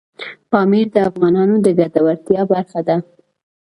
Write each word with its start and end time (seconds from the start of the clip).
پامیر 0.51 0.87
د 0.95 0.97
افغانانو 1.09 1.55
د 1.65 1.67
ګټورتیا 1.79 2.41
برخه 2.51 2.79
ده. 2.87 2.97